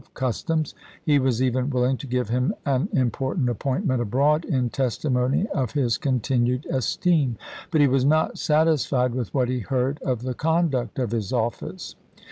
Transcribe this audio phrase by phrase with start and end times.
[0.15, 0.73] customs;
[1.05, 5.73] he was even willing to give him an im portant appointment abroad in testimony of
[5.73, 7.37] his continued esteem;
[7.69, 11.93] but he was not satisfied with what he heard of the conduct of his office.